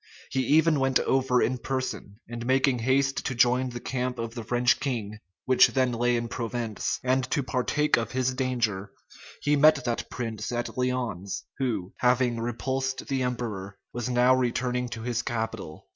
[0.31, 4.43] He even went over in person; and making haste to join the camp of the
[4.43, 8.89] French king, which then lay in Provence, and to partake of his danger,
[9.43, 15.03] he met that prince at Lyons, who, having repulsed the emperor, was now returning to
[15.03, 15.85] his capital.